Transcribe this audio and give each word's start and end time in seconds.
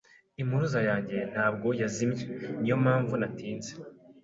Impuruza 0.41 0.79
yanjye 0.89 1.17
ntabwo 1.31 1.67
yazimye. 1.81 2.23
Niyo 2.59 2.75
mpamvu 2.83 3.13
natinze. 3.21 3.71